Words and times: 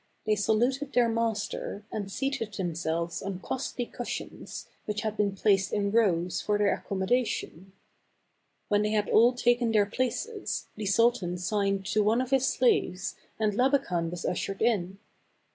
They 0.25 0.35
saluted 0.35 0.93
their 0.93 1.07
master 1.09 1.85
and 1.91 2.11
seated 2.11 2.55
themselves 2.55 3.21
on 3.21 3.37
costly 3.37 3.85
cushions, 3.85 4.67
which 4.85 5.01
had 5.01 5.15
been 5.15 5.35
placed 5.35 5.71
in 5.71 5.91
rows 5.91 6.41
for 6.41 6.57
their 6.57 6.73
accommodation. 6.73 7.73
When 8.67 8.81
they 8.81 8.93
had 8.93 9.09
all 9.11 9.31
taken 9.33 9.71
their 9.71 9.85
places, 9.85 10.65
the 10.75 10.85
THE 10.85 10.89
GAB 10.89 10.99
AVAN. 10.99 11.11
215 11.37 11.37
sultan 11.37 11.37
signed 11.37 11.85
to 11.93 12.01
one 12.03 12.19
of 12.19 12.31
his 12.31 12.47
slaves, 12.47 13.13
and 13.37 13.53
Labakan 13.53 14.09
was 14.09 14.25
ushered 14.25 14.63
in. 14.63 14.97